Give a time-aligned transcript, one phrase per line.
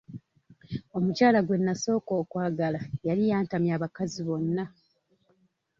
[0.97, 4.63] Omukyala gwe nnasooka okwagala yali yantamya abakazi bonna.